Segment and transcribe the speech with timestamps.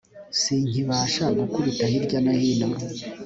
[0.41, 2.67] sinkibasha gukubita hirya no hino,